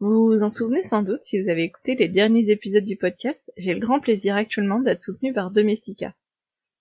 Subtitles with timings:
[0.00, 3.50] Vous vous en souvenez sans doute si vous avez écouté les derniers épisodes du podcast,
[3.56, 6.14] j'ai le grand plaisir actuellement d'être soutenu par Domestika.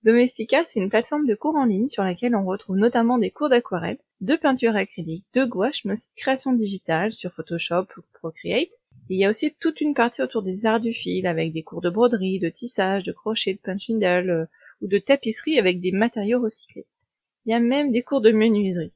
[0.03, 3.49] Domestika, c'est une plateforme de cours en ligne sur laquelle on retrouve notamment des cours
[3.49, 8.69] d'aquarelle, de peinture acrylique, de gouache, mais aussi de création digitale sur Photoshop ou Procreate.
[9.09, 11.81] il y a aussi toute une partie autour des arts du fil avec des cours
[11.81, 14.45] de broderie, de tissage, de crochet, de punch needle euh,
[14.81, 16.85] ou de tapisserie avec des matériaux recyclés.
[17.47, 18.93] Il y a même des cours de menuiserie.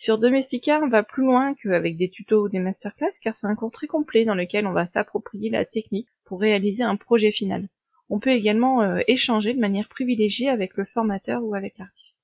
[0.00, 3.56] Sur Domestika, on va plus loin qu'avec des tutos ou des masterclass car c'est un
[3.56, 7.68] cours très complet dans lequel on va s'approprier la technique pour réaliser un projet final.
[8.08, 12.20] On peut également euh, échanger de manière privilégiée avec le formateur ou avec l'artiste.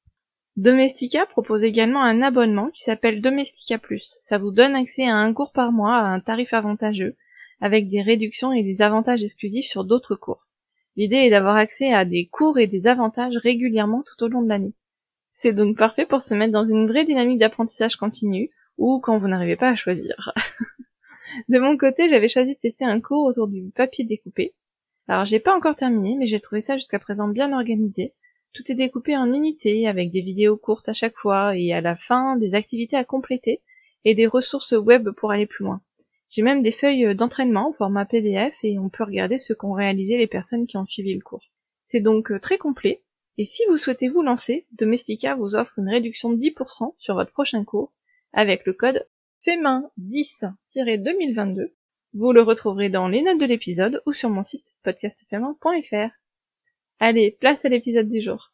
[0.56, 4.18] Domestika propose également un abonnement qui s'appelle Domestika Plus.
[4.20, 7.16] Ça vous donne accès à un cours par mois à un tarif avantageux,
[7.60, 10.46] avec des réductions et des avantages exclusifs sur d'autres cours.
[10.94, 14.48] L'idée est d'avoir accès à des cours et des avantages régulièrement tout au long de
[14.48, 14.74] l'année.
[15.36, 19.26] C'est donc parfait pour se mettre dans une vraie dynamique d'apprentissage continu, ou quand vous
[19.26, 20.32] n'arrivez pas à choisir.
[21.48, 24.54] de mon côté, j'avais choisi de tester un cours autour du papier découpé.
[25.08, 28.14] Alors j'ai pas encore terminé, mais j'ai trouvé ça jusqu'à présent bien organisé.
[28.52, 31.96] Tout est découpé en unités, avec des vidéos courtes à chaque fois, et à la
[31.96, 33.60] fin, des activités à compléter,
[34.04, 35.80] et des ressources web pour aller plus loin.
[36.28, 40.16] J'ai même des feuilles d'entraînement au format PDF, et on peut regarder ce qu'ont réalisé
[40.16, 41.50] les personnes qui ont suivi le cours.
[41.86, 43.02] C'est donc euh, très complet,
[43.36, 47.32] et si vous souhaitez vous lancer, Domestika vous offre une réduction de 10% sur votre
[47.32, 47.92] prochain cours
[48.32, 49.08] avec le code
[49.44, 51.72] FEMIN10-2022.
[52.12, 56.10] Vous le retrouverez dans les notes de l'épisode ou sur mon site podcastfemin.fr.
[57.00, 58.52] Allez, place à l'épisode du jour.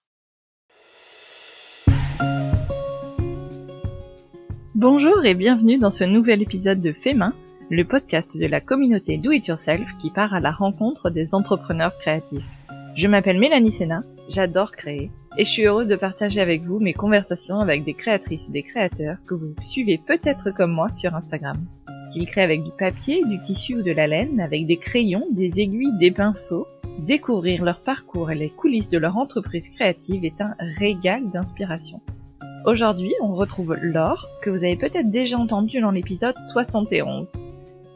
[4.75, 7.35] Bonjour et bienvenue dans ce nouvel épisode de Femin,
[7.69, 11.99] le podcast de la communauté Do It Yourself qui part à la rencontre des entrepreneurs
[11.99, 12.60] créatifs.
[12.95, 16.93] Je m'appelle Mélanie Sena, j'adore créer, et je suis heureuse de partager avec vous mes
[16.93, 21.65] conversations avec des créatrices et des créateurs que vous suivez peut-être comme moi sur Instagram.
[22.13, 25.61] Qu'ils créent avec du papier, du tissu ou de la laine, avec des crayons, des
[25.61, 26.67] aiguilles, des pinceaux,
[26.99, 32.01] découvrir leur parcours et les coulisses de leur entreprise créative est un régal d'inspiration.
[32.67, 37.35] Aujourd'hui, on retrouve Laure, que vous avez peut-être déjà entendu dans l'épisode 71.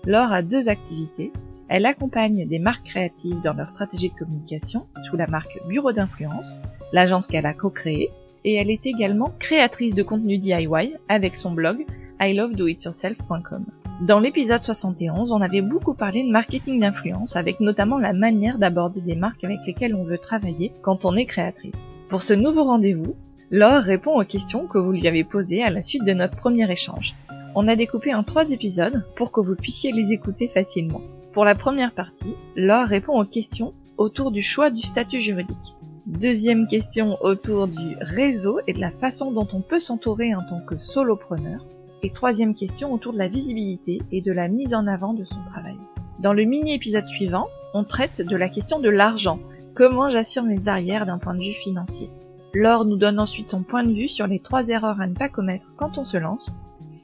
[0.07, 1.33] Laure a deux activités,
[1.69, 6.61] elle accompagne des marques créatives dans leur stratégie de communication sous la marque Bureau d'influence,
[6.93, 8.11] l'agence qu'elle a co-créée,
[8.45, 11.87] et elle est également créatrice de contenu DIY avec son blog
[12.21, 13.65] ilovedoityourself.com.
[14.03, 19.01] Dans l'épisode 71, on avait beaucoup parlé de marketing d'influence avec notamment la manière d'aborder
[19.01, 21.91] des marques avec lesquelles on veut travailler quand on est créatrice.
[22.09, 23.15] Pour ce nouveau rendez-vous,
[23.51, 26.71] Laure répond aux questions que vous lui avez posées à la suite de notre premier
[26.71, 27.15] échange.
[27.55, 31.03] On a découpé en trois épisodes pour que vous puissiez les écouter facilement.
[31.34, 35.75] Pour la première partie, Laure répond aux questions autour du choix du statut juridique.
[36.06, 40.61] Deuxième question autour du réseau et de la façon dont on peut s'entourer en tant
[40.61, 41.67] que solopreneur.
[42.05, 45.43] Et troisième question autour de la visibilité et de la mise en avant de son
[45.43, 45.77] travail.
[46.21, 49.41] Dans le mini-épisode suivant, on traite de la question de l'argent.
[49.75, 52.11] Comment j'assure mes arrières d'un point de vue financier?
[52.53, 55.28] Laure nous donne ensuite son point de vue sur les trois erreurs à ne pas
[55.28, 56.55] commettre quand on se lance.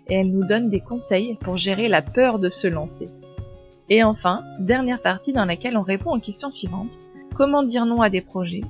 [0.07, 3.09] Et elle nous donne des conseils pour gérer la peur de se lancer.
[3.93, 7.01] Et enfin, dernière partie dans laquelle on répond aux questions suivantes.
[7.35, 8.63] Comment dire non à des projets?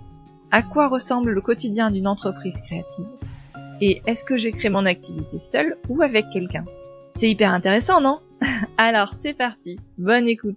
[0.50, 3.06] À quoi ressemble le quotidien d'une entreprise créative?
[3.82, 6.64] Et est-ce que j'ai créé mon activité seule ou avec quelqu'un?
[7.10, 8.18] C'est hyper intéressant, non?
[8.78, 10.56] Alors c'est parti, bonne écoute.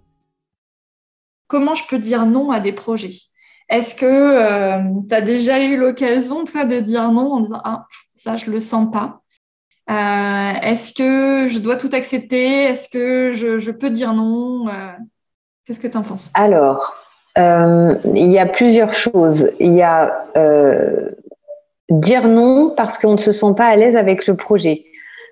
[1.46, 3.18] Comment je peux dire non à des projets?
[3.68, 8.36] Est-ce que euh, tu déjà eu l'occasion, toi, de dire non en disant Ah, ça,
[8.36, 9.23] je le sens pas?
[9.90, 12.64] Euh, est-ce que je dois tout accepter?
[12.64, 14.68] Est-ce que je, peux dire non?
[14.68, 14.92] Euh,
[15.66, 16.30] Qu'est-ce que tu en penses?
[16.34, 16.94] Alors,
[17.38, 19.50] euh, il y a plusieurs choses.
[19.60, 20.26] Il y a
[21.90, 24.86] dire non parce qu'on ne se sent pas à l'aise avec le projet.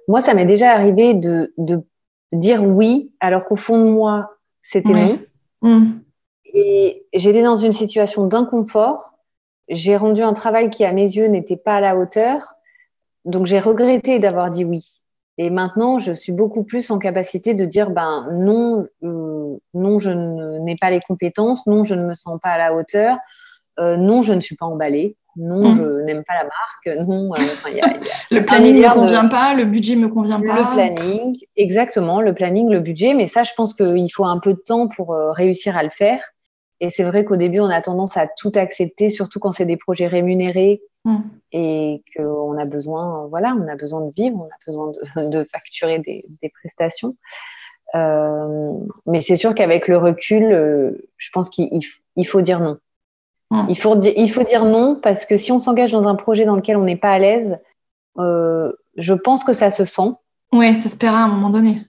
[0.07, 1.53] Moi, ça m'est déjà arrivé de,
[2.33, 5.19] dire oui alors qu'au fond de moi, c'était non.
[5.63, 5.93] Mmh.
[6.55, 9.15] Et j'étais dans une situation d'inconfort.
[9.69, 12.57] J'ai rendu un travail qui, à mes yeux, n'était pas à la hauteur
[13.25, 15.03] donc j'ai regretté d'avoir dit oui.
[15.39, 20.11] Et maintenant, je suis beaucoup plus en capacité de dire ben non, euh, non, je
[20.11, 23.17] n'ai pas les compétences, non, je ne me sens pas à la hauteur,
[23.81, 25.77] euh, non, je ne suis pas emballée, non, mmh.
[25.77, 27.33] je n'aime pas la marque, non.
[27.33, 27.95] Euh, y a,
[28.31, 30.61] le planning ne me convient pas, le budget me convient pas.
[30.61, 34.53] Le planning, exactement, le planning, le budget, mais ça, je pense qu'il faut un peu
[34.53, 36.23] de temps pour réussir à le faire.
[36.81, 39.77] Et c'est vrai qu'au début, on a tendance à tout accepter, surtout quand c'est des
[39.79, 41.19] projets rémunérés mm.
[41.53, 45.99] et qu'on a besoin, voilà, on a besoin de vivre, on a besoin de, facturer
[45.99, 47.17] des, prestations.
[47.95, 48.73] Euh,
[49.07, 52.79] mais c'est sûr qu'avec le recul, euh, je pense qu'il faut dire non.
[53.51, 53.67] Mm.
[53.69, 56.57] Il, faut il faut dire non parce que si on s'engage dans un projet dans
[56.57, 57.59] lequel on n'est pas à l'aise,
[58.19, 60.11] euh, je pense que ça se sent.
[60.53, 61.83] Oui, ça se paiera à un moment donné.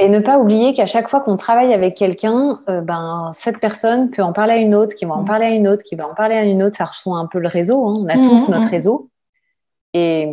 [0.00, 4.10] Et ne pas oublier qu'à chaque fois qu'on travaille avec quelqu'un, euh, ben, cette personne
[4.10, 5.26] peut en parler à une autre, qui va en mm.
[5.26, 6.76] parler à une autre, qui va en parler à une autre.
[6.76, 7.84] Ça reçoit un peu le réseau.
[7.84, 7.94] Hein.
[7.98, 8.70] On a mm, tous notre mm.
[8.70, 9.10] réseau.
[9.94, 10.32] Et,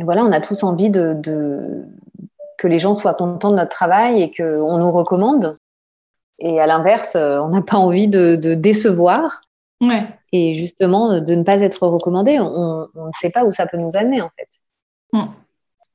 [0.00, 1.16] voilà, on a tous envie de,
[2.58, 5.56] que les gens soient contents de notre travail et qu'on nous recommande.
[6.40, 9.42] Et à l'inverse, euh, on n'a pas envie de, décevoir.
[9.80, 10.02] Ouais.
[10.32, 12.40] Et justement, de ne pas être recommandé.
[12.40, 14.48] On ne sait pas où ça peut nous amener, en fait.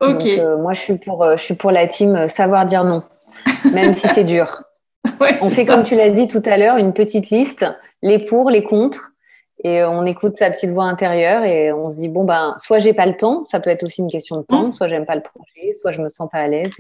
[0.02, 0.26] Ok.
[0.26, 3.04] Euh, moi, je suis, pour, euh, je suis pour la team euh, savoir dire non,
[3.72, 4.64] même si c'est dur.
[5.42, 7.66] on fait, comme tu l'as dit tout à l'heure, une petite liste,
[8.02, 9.12] les pour, les contre,
[9.64, 12.94] et on écoute sa petite voix intérieure et on se dit bon, ben, soit j'ai
[12.94, 14.72] pas le temps, ça peut être aussi une question de temps, mmh.
[14.74, 16.74] soit j'aime pas le projet, soit je me sens pas à l'aise.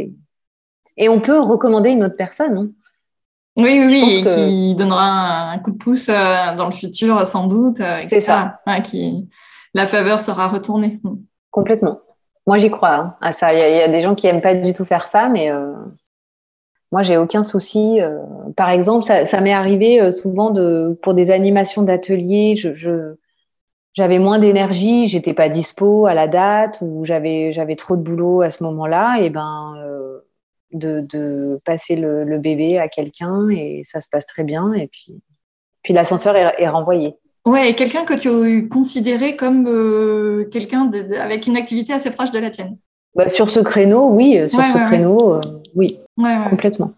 [0.97, 2.57] Et, on peut recommander une autre personne.
[2.57, 2.69] Hein.
[3.57, 7.79] Oui, oui, oui, et qui donnera un coup de pouce dans le futur, sans doute,
[7.79, 8.21] etc.
[8.65, 8.79] Ça.
[8.83, 9.29] qui...
[9.73, 10.99] La faveur sera retournée.
[11.03, 11.15] Mmh.
[11.51, 11.99] Complètement.
[12.47, 13.53] Moi, j'y crois hein, à ça.
[13.53, 15.73] Il y, a des gens qui aiment pas du tout faire ça, mais euh,
[16.91, 17.99] moi, j'ai aucun souci.
[18.01, 18.19] Euh.
[18.55, 23.15] par exemple, ça, m'est arrivé euh, souvent de, pour des animations d'ateliers, je,
[23.93, 28.49] j'avais moins d'énergie, j'étais pas dispo à la date ou j'avais, trop de boulot à
[28.49, 29.73] ce moment-là, et ben
[30.73, 34.73] de, de, passer le, bébé à quelqu'un et ça se passe très bien.
[34.73, 35.21] Et puis,
[35.81, 37.15] puis l'ascenseur est renvoyé.
[37.45, 42.39] Ouais, quelqu'un que tu as considéré comme euh, quelqu'un avec une activité assez proche de
[42.39, 42.77] la tienne.
[43.13, 44.39] Bah, sur ce créneau, oui.
[44.39, 45.41] Euh, sur ce créneau, euh,
[45.75, 45.99] oui.
[46.49, 46.93] Complètement.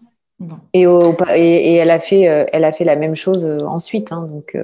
[0.72, 4.12] Et, et, elle, a fait, elle a fait la même chose ensuite.
[4.12, 4.56] Hein, donc,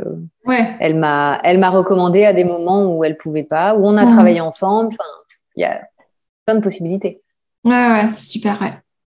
[0.80, 4.06] elle m'a elle m'a recommandé à des moments où elle pouvait pas, où on a
[4.06, 4.96] travaillé ensemble.
[5.56, 5.82] il y a
[6.46, 7.22] plein de possibilités.
[7.64, 8.58] Ouais, ouais, c'est super.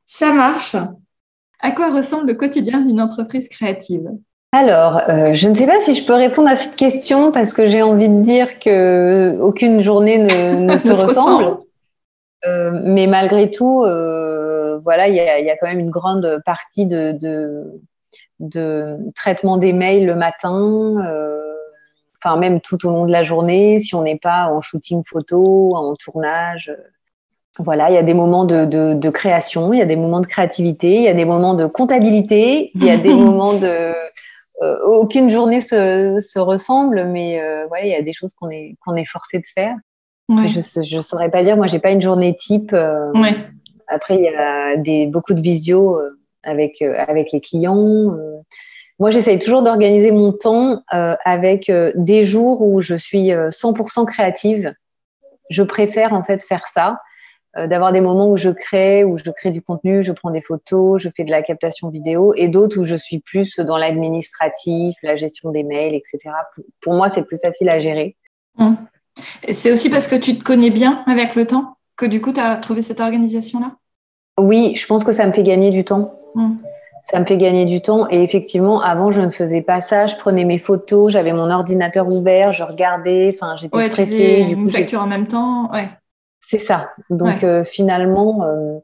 [0.04, 0.76] Ça marche.
[1.62, 4.10] À quoi ressemble le quotidien d'une entreprise créative?
[4.52, 7.68] Alors, euh, je ne sais pas si je peux répondre à cette question parce que
[7.68, 11.60] j'ai envie de dire que aucune journée ne, se, ressemble.
[12.48, 17.16] Euh, mais malgré tout, euh, voilà, il y a, quand même une grande partie de,
[18.40, 20.96] de, traitement des mails le matin,
[22.18, 25.76] enfin même tout au long de la journée, si on n'est pas en shooting photo,
[25.76, 26.76] en tournage.
[27.60, 30.28] Voilà, il y a des moments de, de, création, il y a des moments de
[30.28, 33.94] créativité, il y a des moments de comptabilité, il y a des moments de
[34.62, 38.76] euh, aucune journée se, se ressemble, mais euh, il y a des choses qu'on est,
[38.86, 39.76] qu'on est forcé de faire.
[40.30, 42.72] Je ne saurais pas dire, moi, j'ai pas une journée type.
[42.74, 43.12] Euh,
[43.88, 46.00] après, il y a des, beaucoup de visio
[46.44, 48.16] avec, avec les clients.
[49.00, 54.72] Moi, j'essaye toujours d'organiser mon temps avec des jours où je suis 100% créative.
[55.50, 56.96] Je préfère en fait faire ça euh,
[57.68, 61.02] d'avoir des moments où je crée, où je crée du contenu, je prends des photos,
[61.02, 65.16] je fais de la captation vidéo, et d'autres où je suis plus dans l'administratif, la
[65.16, 66.34] gestion des mails, etc.
[66.82, 68.16] Pour, moi, c'est plus facile à gérer.
[68.58, 68.78] Hum.
[69.50, 72.40] C'est aussi parce que tu te connais bien avec le temps que du coup, tu
[72.40, 73.74] as trouvé cette organisation-là?
[74.40, 76.14] Oui, je pense que ça me fait gagner du temps.
[76.36, 76.58] Hum.
[77.12, 78.08] Ça me fait gagner du temps.
[78.10, 80.06] Et effectivement, avant, je ne faisais pas ça.
[80.06, 84.46] Je prenais mes photos, j'avais mon ordinateur ouvert, je regardais, enfin, j'étais ouais, stressée.
[84.46, 85.88] Du coup, une facture en même temps, ouais.
[86.50, 86.90] C'est ça.
[87.12, 88.80] Donc euh, finalement, euh,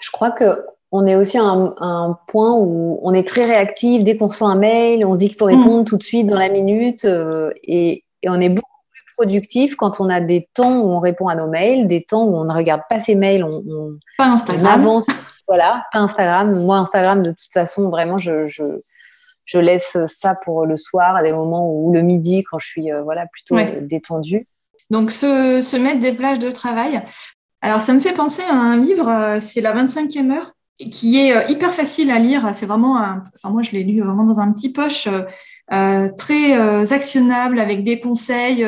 [0.00, 4.02] je crois que on est aussi à un, point où on est très réactif.
[4.02, 5.60] Dès qu'on reçoit un mail, on se dit qu'il faut mm.
[5.60, 7.04] répondre tout de suite dans la minute.
[7.04, 11.28] Euh, et, on est beaucoup plus productif quand on a des temps où on répond
[11.28, 13.62] à nos mails, des temps où on ne regarde pas ses mails, on,
[14.16, 14.80] pas Instagram.
[14.80, 15.06] avance.
[15.46, 16.64] Voilà, pas Instagram.
[16.64, 21.32] Moi, Instagram, de toute façon, vraiment, je, je, laisse ça pour le soir, à des
[21.32, 24.48] moments où le midi, quand je suis voilà plutôt détendue.
[24.90, 27.02] Donc, se, mettre des plages de travail.
[27.60, 30.52] Alors, ça me fait penser à un livre, euh, c'est La 25e heure,
[30.90, 32.50] qui est euh, hyper facile à lire.
[32.52, 35.08] C'est vraiment, un, enfin, moi, je l'ai lu vraiment dans un petit poche.
[35.70, 36.54] Euh, très
[36.92, 38.66] actionnable avec des conseils.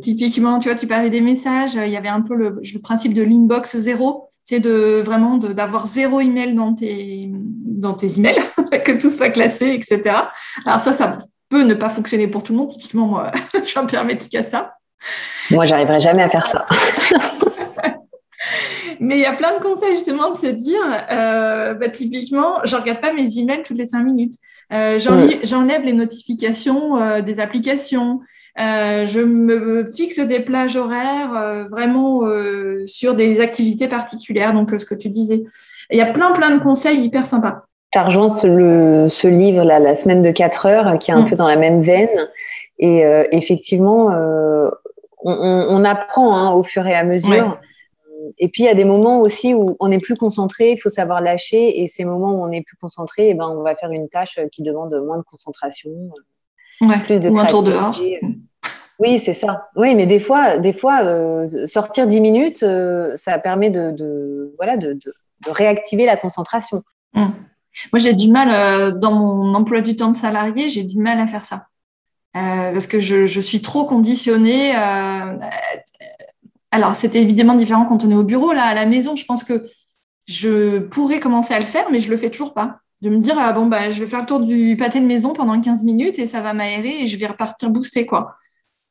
[0.00, 1.74] typiquement, tu vois, tu parlais des messages.
[1.74, 6.20] Il y avait un peu le, principe de l'inbox zéro, c'est de vraiment d'avoir zéro
[6.20, 8.38] email dans tes emails,
[8.84, 10.16] que tout soit classé, etc.
[10.64, 12.68] Alors ça, ça peut ne pas fonctionner pour tout le monde.
[12.68, 14.74] Typiquement, moi, je suis un peu hermétique à ça.
[15.50, 16.66] Moi, j'arriverai jamais à faire ça.
[19.00, 20.80] Mais il y a plein de conseils justement de se dire,
[21.10, 24.34] euh, bah, typiquement, je regarde pas mes emails toutes les cinq minutes.
[24.72, 28.20] Euh, j'enlève les notifications euh, des applications.
[28.56, 32.22] je me fixe des plages horaires vraiment
[32.86, 34.54] sur des activités particulières.
[34.54, 35.44] Donc, ce que tu disais.
[35.90, 37.64] Il y a plein, plein de conseils hyper sympas.
[37.92, 41.30] Ça rejoint ce, ce livre, là, La semaine de 4 heures, qui est un mm.
[41.30, 42.28] peu dans la même veine.
[42.78, 44.10] Et effectivement,
[45.24, 47.58] on, apprend hein, au fur et à mesure.
[48.38, 50.88] Et puis, il y a des moments aussi où on est plus concentré, il faut
[50.88, 51.82] savoir lâcher.
[51.82, 54.38] Et ces moments où on est plus concentré, eh ben, on va faire une tâche
[54.52, 55.90] qui demande moins de concentration,
[57.04, 58.00] plus de Ou un tour dehors.
[59.00, 59.68] Oui, c'est ça.
[59.76, 64.76] Oui, mais des fois, des fois euh, sortir dix minutes, euh, ça permet de, voilà,
[64.76, 64.98] de,
[65.46, 66.82] réactiver la concentration.
[67.14, 67.32] Hum.
[67.92, 71.18] Moi, j'ai du mal, euh, dans mon emploi du temps de salarié, j'ai du mal
[71.18, 71.66] à faire ça.
[72.36, 74.74] Euh, parce que je, je, suis trop conditionnée.
[74.76, 75.36] Euh,
[76.72, 78.52] alors, c'était évidemment différent quand on est au bureau.
[78.52, 79.64] Là, à la maison, je pense que
[80.26, 82.78] je pourrais commencer à le faire, mais je le fais toujours pas.
[83.02, 85.32] De me dire, ah, bon, bah, je vais faire le tour du pâté de maison
[85.32, 88.34] pendant 15 minutes et ça va m'aérer et je vais repartir booster, quoi.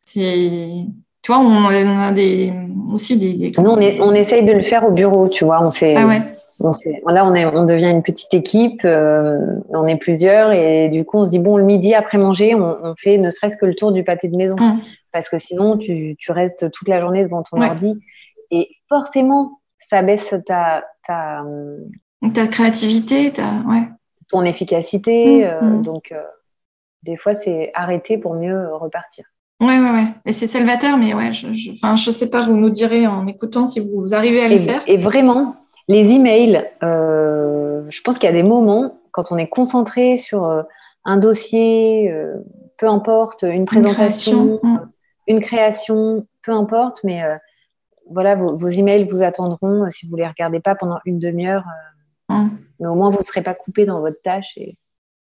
[0.06, 0.86] C'est
[1.24, 2.52] tu vois, on a des,
[2.92, 3.54] aussi des.
[3.58, 5.66] Nous, on, est, on essaye de le faire au bureau, tu vois.
[5.66, 6.22] On s'est, ah ouais.
[6.60, 6.72] On
[7.12, 11.18] là, on, est, on devient une petite équipe, euh, on est plusieurs, et du coup,
[11.18, 13.76] on se dit, bon, le midi après manger, on, on fait ne serait-ce que le
[13.76, 14.56] tour du pâté de maison.
[14.60, 14.80] Mmh.
[15.12, 17.68] Parce que sinon, tu, tu, restes toute la journée devant ton Ouais.
[17.68, 18.00] ordi.
[18.52, 21.44] Et forcément, ça baisse ta, ta,
[22.34, 23.62] Ta créativité, ta...
[23.68, 23.84] ouais.
[24.30, 25.40] ton efficacité.
[25.40, 25.84] Mmh, euh, mmh.
[25.84, 26.22] donc, euh,
[27.04, 29.26] des fois, c'est arrêter pour mieux repartir.
[29.62, 30.08] Ouais, ouais, ouais.
[30.26, 33.80] Et c'est salvateur, mais ouais, je, je, sais pas, vous nous direz en écoutant si
[33.80, 34.82] vous arrivez à le faire.
[34.88, 35.56] et vraiment,
[35.88, 40.46] les emails, euh, je pense qu'il y a des moments quand on est concentré sur
[40.46, 40.64] euh,
[41.06, 42.38] un dossier, euh,
[42.78, 44.86] peu importe, une présentation, création, euh,
[45.28, 47.22] une création, peu importe, mais
[48.10, 51.64] voilà, vos, vos emails vous attendront si vous les regardez pas pendant une demi-heure,
[52.30, 54.58] mais au moins vous ne serez pas coupé dans votre tâche.
[54.58, 54.78] Et...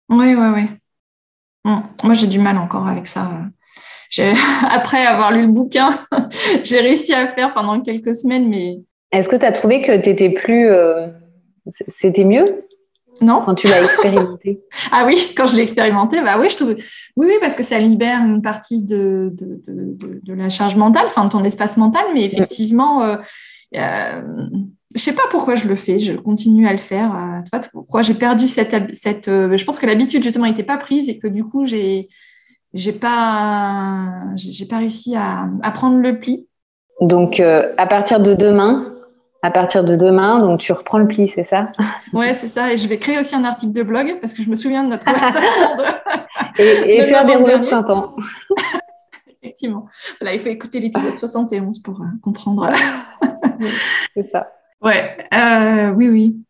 [0.09, 0.69] Ouais, ouais.
[1.65, 1.81] Mm.
[2.05, 3.29] Moi, j'ai du mal encore avec ça.
[4.71, 5.91] Après avoir lu le bouquin,
[6.65, 8.81] j'ai réussi à le faire pendant quelques semaines, mais
[9.13, 10.69] Est-ce que tu as trouvé que tu étais plus.
[10.71, 11.09] euh,
[11.89, 12.65] C'était mieux?
[13.21, 13.43] Non.
[13.45, 16.71] quand tu l'as expérimenté Ah oui, quand je l'ai expérimenté, bah oui, je trouve.
[17.17, 19.63] Oui, oui, parce que ça libère une partie de, de,
[20.25, 23.17] de, la charge mentale, enfin de ton espace mental, mais effectivement, euh,
[23.77, 24.23] euh,
[24.95, 27.15] je sais pas pourquoi je le fais, je continue à le faire.
[27.15, 30.63] euh, tu vois, pourquoi j'ai perdu cette, cette euh, je pense que l'habitude justement n'était
[30.63, 32.09] pas prise et que du coup j'ai
[32.75, 36.47] j'ai pas j'ai pas réussi à, à prendre le pli.
[37.03, 38.92] Donc, à partir de demain,
[39.43, 41.73] à partir de demain, donc tu reprends le pli, c'est ça?
[42.13, 42.73] Ouais, c'est ça.
[42.73, 44.89] Et je vais créer aussi un article de blog parce que je me souviens de
[44.89, 48.15] notre conversation de, Et, et De faire des rouleaux de printemps.
[49.43, 49.89] effectivement.
[50.21, 52.71] Voilà, il faut écouter l'épisode 71 pour euh, comprendre.
[54.15, 54.53] C'est ça.
[54.81, 56.41] Ouais, euh, oui, oui.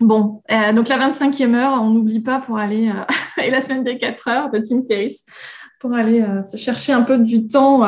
[0.00, 2.90] Bon, euh, donc la 25e heure, on n'oublie pas pour aller,
[3.42, 5.24] et la semaine des 4 heures de Tim Ferriss,
[5.78, 7.82] pour aller se chercher un peu du temps,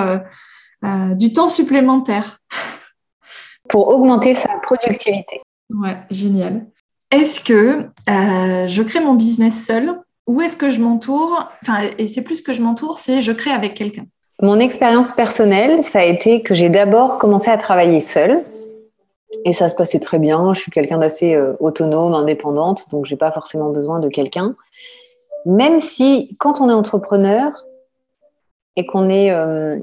[1.14, 2.38] du temps supplémentaire.
[3.68, 5.40] Pour augmenter sa productivité.
[5.70, 6.66] Ouais, génial.
[7.10, 12.08] Est-ce que euh, je crée mon business seul ou est-ce que je m'entoure, enfin, et
[12.08, 14.06] c'est plus que je m'entoure, c'est je crée avec quelqu'un?
[14.42, 18.44] Mon expérience personnelle, ça a été que j'ai d'abord commencé à travailler seule.
[19.44, 20.54] Et ça se passait très bien.
[20.54, 24.54] Je suis quelqu'un d'assez euh, autonome, indépendante, donc j'ai pas forcément besoin de quelqu'un.
[25.46, 27.52] Même si, quand on est entrepreneur
[28.76, 29.78] et qu'on est euh,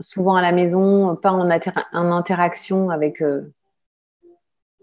[0.00, 3.52] souvent à la maison, pas en, inter- en interaction avec, euh,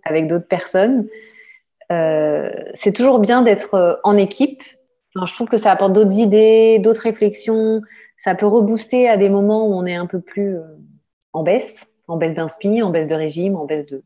[0.03, 1.07] avec d'autres personnes,
[1.91, 4.61] euh, c'est toujours bien d'être en équipe.
[5.15, 7.81] Je trouve que ça apporte d'autres idées, d'autres réflexions.
[8.17, 10.57] Ça peut rebooster à des moments où on est un peu plus
[11.33, 14.01] en baisse, en baisse d'inspi, en baisse de régime, en baisse de,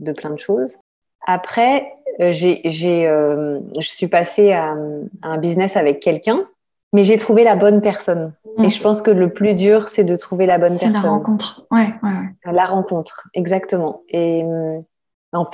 [0.00, 0.76] de plein de choses.
[1.26, 2.60] Après, j'ai,
[3.08, 4.76] euh, je suis passée à
[5.22, 6.46] un business avec quelqu'un,
[6.92, 8.32] mais j'ai trouvé la bonne personne.
[8.58, 8.64] Mm.
[8.64, 11.10] Et je pense que le plus dur, c'est de trouver la bonne C'est la personne.
[11.10, 11.66] rencontre.
[11.70, 12.52] Ouais, ouais, ouais.
[12.52, 14.02] La rencontre, exactement.
[14.08, 14.44] Et,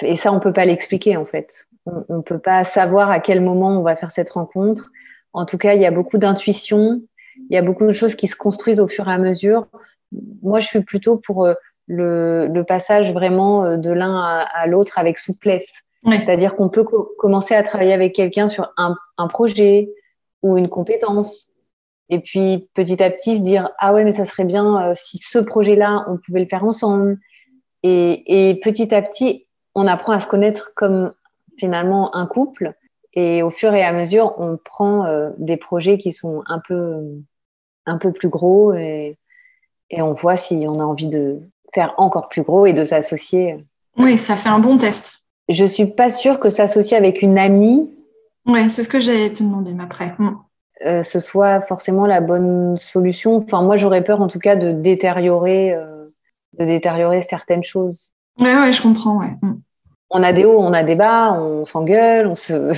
[0.03, 1.67] et ça, on peut pas l'expliquer en fait.
[2.09, 4.91] On ne peut pas savoir à quel moment on va faire cette rencontre.
[5.33, 7.01] En tout cas, il y a beaucoup d'intuition,
[7.51, 9.67] il y a beaucoup de choses qui se construisent au fur et à mesure.
[10.43, 11.55] Moi, je suis plutôt pour euh,
[11.87, 15.69] le, le passage vraiment euh, de l'un à, à l'autre avec souplesse.
[16.05, 16.17] Ouais.
[16.19, 19.91] C'est-à-dire qu'on peut co- commencer à travailler avec quelqu'un sur un, un projet
[20.47, 21.51] ou une compétence.
[22.09, 25.19] Et puis petit à petit se dire ah ouais mais ça serait bien euh, si
[25.19, 27.19] ce projet-là on pouvait le faire ensemble.
[27.83, 31.13] Et, et petit à petit on apprend à se connaître comme
[31.59, 32.75] finalement un couple.
[33.13, 37.03] Et au fur et à mesure on prend euh, des projets qui sont un peu
[37.87, 39.19] un peu plus gros et,
[39.91, 41.41] et on voit si on a envie de
[41.75, 43.65] faire encore plus gros et de s'associer.
[43.99, 45.25] Oui, ça fait un bon test.
[45.49, 47.96] Je suis pas sûre que s'associer avec une amie
[48.47, 50.15] Ouais, c'est ce que j'allais te demander après.
[50.19, 50.31] Mm.
[50.87, 53.37] euh, ce soit forcément la bonne solution.
[53.37, 56.07] Enfin, moi, j'aurais peur en tout cas de détériorer, euh,
[56.59, 58.13] de détériorer certaines choses.
[58.39, 59.35] Ouais, ouais, je comprends, ouais.
[59.43, 59.55] Mm.
[60.11, 62.73] On a des hauts, on a des bas, on s'engueule, on se,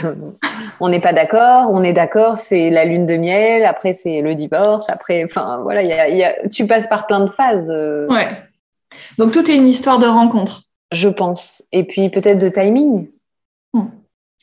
[0.80, 4.34] on n'est pas d'accord, on est d'accord, c'est la lune de miel, après c'est le
[4.34, 7.68] divorce, après, enfin voilà, il y a, y a, tu passes par plein de phases,
[7.68, 8.28] euh, Ouais.
[9.18, 10.62] Donc tout est une histoire de rencontre.
[10.90, 11.62] je pense.
[11.72, 13.08] Et puis peut-être de timing.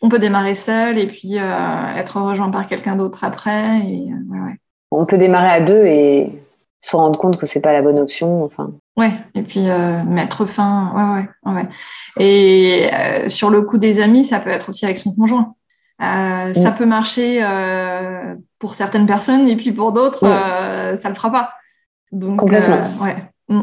[0.02, 3.80] On peut démarrer seul et puis euh, être rejoint par quelqu'un d'autre après.
[3.80, 4.60] Et, euh, ouais, ouais.
[4.92, 6.32] On peut démarrer à deux et
[6.82, 8.44] se rendre compte que c'est pas la bonne option.
[8.44, 8.72] Enfin.
[8.98, 10.92] Ouais, et puis euh, mettre fin.
[11.46, 11.68] Ouais, ouais, ouais.
[12.24, 15.56] Et euh, sur le coup des amis, ça peut être aussi avec son conjoint.
[16.02, 17.42] Euh, Ça peut marcher
[18.60, 21.54] pour certaines personnes et puis pour d'autres, euh, ça le fera pas.
[22.12, 23.02] Donc, Complètement.
[23.02, 23.16] ouais.
[23.48, 23.62] Mm.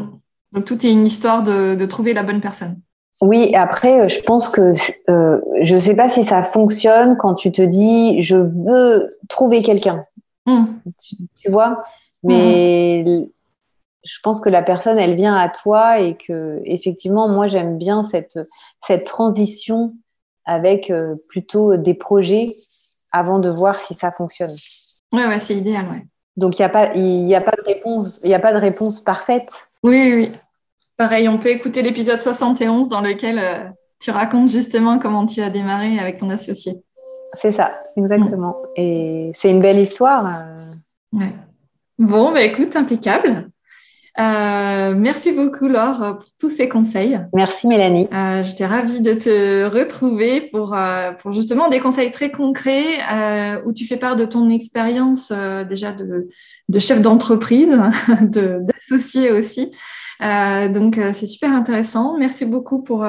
[0.51, 2.79] Donc tout est une histoire de, de trouver la bonne personne.
[3.23, 4.73] Oui, après, je pense que
[5.09, 10.05] euh, je sais pas si ça fonctionne quand tu te dis je veux trouver quelqu'un.
[10.45, 10.65] Mm.
[11.01, 11.85] Tu, tu vois,
[12.21, 13.29] mais
[14.03, 18.03] je pense que la personne, elle vient à toi et que effectivement, moi, j'aime bien
[18.03, 18.39] cette
[18.85, 19.93] cette transition
[20.43, 22.53] avec euh, plutôt des projets
[23.13, 24.55] avant de voir si ça fonctionne.
[25.13, 26.05] Ouais, ouais, c'est idéal, ouais.
[26.35, 28.99] Donc il n'y a pas il a pas de réponse il a pas de réponse
[28.99, 29.47] parfaite.
[29.81, 30.31] Oui, oui, oui.
[30.97, 33.63] Pareil, on peut écouter l'épisode 71 dans lequel euh,
[33.99, 36.73] tu racontes justement comment tu as démarré avec ton associé.
[37.41, 38.55] C'est ça, exactement.
[38.75, 40.25] Et c'est une belle histoire.
[40.27, 41.17] euh.
[41.17, 41.33] Ouais.
[41.97, 43.49] Bon, bah écoute, impeccable.
[44.19, 47.19] Euh, merci beaucoup Laure pour tous ces conseils.
[47.33, 48.07] Merci Mélanie.
[48.13, 53.61] Euh, J'étais ravie de te retrouver pour, euh, pour justement des conseils très concrets euh,
[53.65, 55.31] où tu fais part de ton expérience
[55.67, 56.27] déjà de,
[56.69, 57.71] de chef d'entreprise,
[58.21, 59.71] de- d'associé aussi.
[60.21, 62.15] Euh, donc c'est super intéressant.
[62.19, 62.99] Merci beaucoup pour,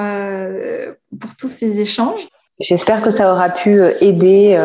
[1.20, 2.26] pour tous ces échanges.
[2.60, 4.56] J'espère que ça aura pu aider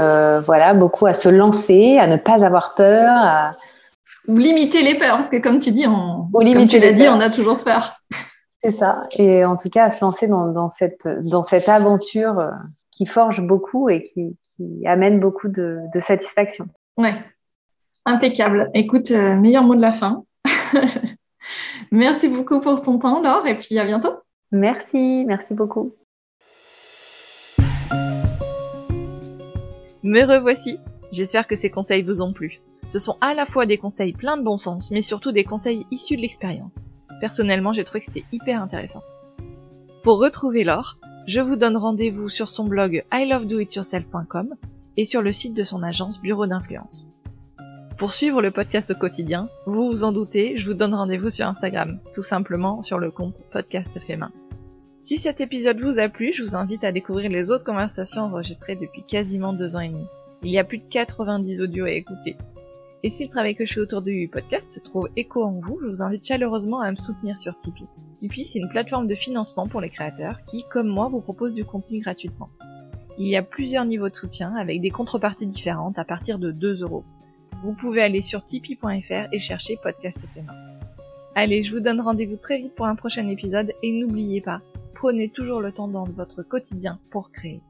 [0.46, 3.10] voilà, beaucoup à se lancer, à ne pas avoir peur.
[3.12, 3.56] à-
[4.28, 6.88] Ou limiter les peurs, parce que comme tu dis, on, Ou comme limiter tu l'as
[6.88, 7.16] les dit, peurs.
[7.16, 7.94] on a toujours peur.
[8.64, 9.04] C'est ça.
[9.18, 12.52] Et en tout cas, à se lancer dans, dans, cette, dans cette aventure euh,
[12.92, 16.68] qui forge beaucoup et qui, qui amène beaucoup de, de satisfaction.
[16.98, 17.14] Ouais,
[18.06, 18.70] impeccable.
[18.74, 20.24] Écoute, euh, meilleur mot de la fin.
[21.92, 24.14] Merci beaucoup pour ton temps, Laure, et puis à bientôt.
[24.52, 25.94] Merci, merci beaucoup.
[30.04, 30.80] Me revoici.
[31.12, 32.62] J'espère que ces conseils vous ont plu.
[32.90, 35.86] Ce sont à la fois des conseils pleins de bon sens, mais surtout des conseils
[35.92, 36.80] issus de l'expérience.
[37.22, 39.04] Personnellement, j'ai trouvé que c'était hyper intéressant.
[40.02, 44.56] Pour retrouver Laure, je vous donne rendez-vous sur son blog ilovedoityourself.com
[44.98, 47.12] et sur le site de son agence Bureau d'influence.
[47.96, 51.46] Pour suivre le podcast au quotidien, vous vous en doutez, je vous donne rendez-vous sur
[51.46, 54.32] Instagram, tout simplement sur le compte Podcast Fait Main.
[55.04, 58.76] Si cet épisode vous a plu, je vous invite à découvrir les autres conversations enregistrées
[58.76, 60.08] depuis quasiment deux ans et demi.
[60.42, 62.36] Il y a plus de 90 audios à écouter.
[63.02, 65.88] Et si le travail que je fais autour du podcast trouve écho en vous, je
[65.88, 67.88] vous invite chaleureusement à me soutenir sur Tipeee.
[68.18, 71.64] Tipeee, c'est une plateforme de financement pour les créateurs qui, comme moi, vous propose du
[71.64, 72.50] contenu gratuitement.
[73.18, 76.84] Il y a plusieurs niveaux de soutien avec des contreparties différentes à partir de 2
[76.84, 77.06] euros.
[77.64, 80.54] Vous pouvez aller sur tipeee.fr et chercher Podcast Main.
[81.36, 84.62] Allez, je vous donne rendez-vous très vite pour un prochain épisode et n'oubliez pas,
[84.94, 87.62] prenez toujours le temps dans votre quotidien pour créer.